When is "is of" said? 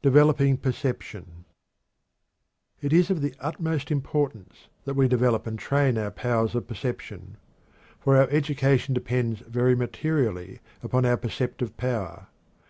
2.94-3.20